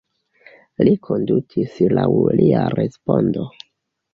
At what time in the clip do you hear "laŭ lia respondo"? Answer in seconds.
1.99-3.47